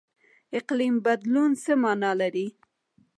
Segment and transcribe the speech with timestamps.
[0.57, 2.47] اقلیم بدلون څه مانا لري؟